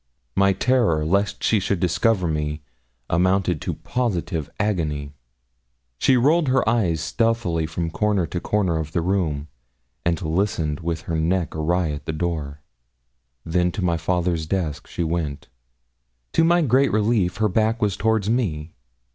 My 0.35 0.51
terror 0.53 1.05
lest 1.05 1.43
she 1.43 1.59
should 1.59 1.79
discover 1.79 2.27
me 2.27 2.63
amounted 3.07 3.61
to 3.61 3.75
positive 3.75 4.49
agony. 4.59 5.13
She 5.99 6.17
rolled 6.17 6.47
her 6.47 6.67
eyes 6.67 6.99
stealthily 7.01 7.67
from 7.67 7.91
corner 7.91 8.25
to 8.25 8.39
corner 8.39 8.77
of 8.79 8.93
the 8.93 9.01
room, 9.01 9.47
and 10.03 10.19
listened 10.19 10.79
with 10.79 11.01
her 11.01 11.19
neck 11.19 11.55
awry 11.55 11.91
at 11.91 12.07
the 12.07 12.13
door. 12.13 12.61
Then 13.45 13.71
to 13.73 13.83
my 13.85 13.95
father's 13.97 14.47
desk 14.47 14.87
she 14.87 15.03
went. 15.03 15.49
To 16.33 16.43
my 16.43 16.63
great 16.63 16.91
relief, 16.91 17.37
her 17.37 17.47
back 17.47 17.79
was 17.79 17.95
towards 17.95 18.27
me. 18.27 18.73